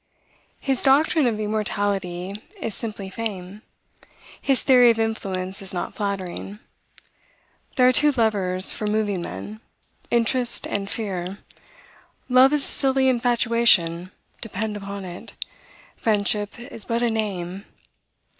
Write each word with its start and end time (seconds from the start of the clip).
His 0.59 0.81
doctrine 0.81 1.27
of 1.27 1.39
immortality 1.39 2.31
is 2.59 2.73
simply 2.73 3.07
fame. 3.07 3.61
His 4.41 4.63
theory 4.63 4.89
of 4.89 4.99
influence 4.99 5.61
is 5.61 5.75
not 5.75 5.93
flattering. 5.93 6.57
"There 7.75 7.87
are 7.87 7.91
two 7.93 8.11
levers 8.11 8.73
for 8.73 8.87
moving 8.87 9.21
men, 9.21 9.59
interest 10.09 10.65
and 10.65 10.89
fear. 10.89 11.37
Love 12.29 12.51
is 12.51 12.65
a 12.65 12.67
silly 12.67 13.09
infatuation, 13.09 14.11
depend 14.41 14.75
upon 14.75 15.05
it. 15.05 15.33
Friendship 15.97 16.57
is 16.59 16.83
but 16.83 17.03
a 17.03 17.11
name. 17.11 17.65